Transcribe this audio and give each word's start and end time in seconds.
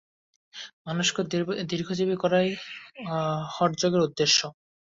মানুষকে 0.87 1.21
দীর্ঘজীবী 1.69 2.15
করাই 2.23 2.49
হঠযোগের 3.55 4.01
উদ্দেশ্য। 4.01 4.39